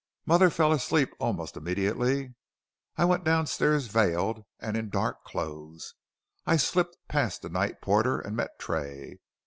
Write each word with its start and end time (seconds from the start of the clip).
Mother 0.25 0.49
fell 0.49 0.71
asleep 0.71 1.11
almost 1.19 1.55
immediately. 1.55 2.33
I 2.97 3.05
went 3.05 3.23
downstairs 3.23 3.85
veiled, 3.85 4.43
and 4.59 4.75
in 4.75 4.89
dark 4.89 5.23
clothes. 5.23 5.93
I 6.43 6.57
slipped 6.57 6.97
past 7.07 7.43
the 7.43 7.49
night 7.49 7.81
porter 7.81 8.19
and 8.19 8.35
met 8.35 8.57
Tray. 8.57 9.19